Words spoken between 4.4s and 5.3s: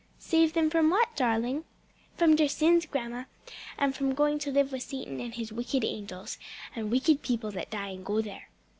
live with Satan